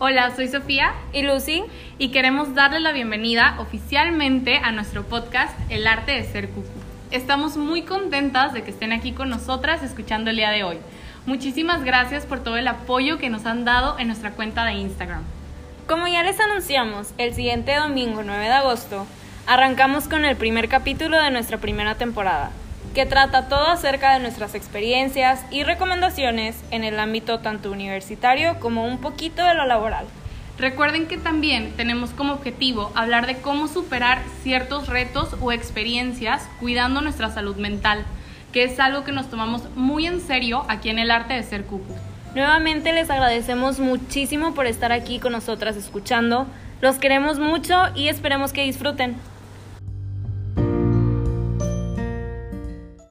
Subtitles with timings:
[0.00, 1.64] Hola, soy Sofía y Lucy
[1.98, 6.68] y queremos darle la bienvenida oficialmente a nuestro podcast El arte de ser cucu.
[7.10, 10.78] Estamos muy contentas de que estén aquí con nosotras escuchando el día de hoy.
[11.26, 15.24] Muchísimas gracias por todo el apoyo que nos han dado en nuestra cuenta de Instagram.
[15.88, 19.04] Como ya les anunciamos, el siguiente domingo 9 de agosto
[19.48, 22.52] arrancamos con el primer capítulo de nuestra primera temporada,
[22.94, 28.86] que trata todo acerca de nuestras experiencias y recomendaciones en el ámbito tanto universitario como
[28.86, 30.06] un poquito de lo laboral.
[30.58, 37.00] Recuerden que también tenemos como objetivo hablar de cómo superar ciertos retos o experiencias cuidando
[37.00, 38.04] nuestra salud mental,
[38.52, 41.64] que es algo que nos tomamos muy en serio aquí en el arte de ser
[41.64, 41.94] cucu.
[42.34, 46.46] Nuevamente les agradecemos muchísimo por estar aquí con nosotras escuchando.
[46.80, 49.16] Los queremos mucho y esperemos que disfruten.